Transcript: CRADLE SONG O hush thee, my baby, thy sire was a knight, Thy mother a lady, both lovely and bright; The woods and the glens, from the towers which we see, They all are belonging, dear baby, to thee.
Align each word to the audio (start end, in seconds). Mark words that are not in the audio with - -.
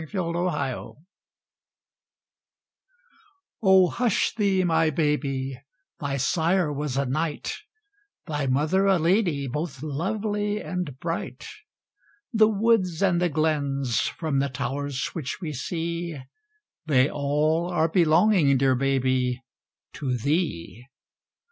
CRADLE 0.09 0.49
SONG 0.51 0.95
O 3.61 3.87
hush 3.89 4.33
thee, 4.33 4.63
my 4.63 4.89
baby, 4.89 5.61
thy 5.99 6.17
sire 6.17 6.73
was 6.73 6.97
a 6.97 7.05
knight, 7.05 7.57
Thy 8.25 8.47
mother 8.47 8.87
a 8.87 8.97
lady, 8.97 9.47
both 9.47 9.83
lovely 9.83 10.59
and 10.59 10.97
bright; 10.99 11.47
The 12.33 12.47
woods 12.49 13.03
and 13.03 13.21
the 13.21 13.29
glens, 13.29 13.99
from 13.99 14.39
the 14.39 14.49
towers 14.49 15.05
which 15.13 15.39
we 15.39 15.53
see, 15.53 16.19
They 16.87 17.07
all 17.07 17.67
are 17.69 17.87
belonging, 17.87 18.57
dear 18.57 18.73
baby, 18.73 19.43
to 19.93 20.17
thee. 20.17 20.87